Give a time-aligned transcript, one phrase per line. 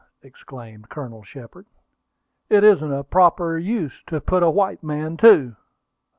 [0.23, 1.67] exclaimed Colonel Shepard.
[2.49, 5.55] "It isn't a proper use to put a white man to."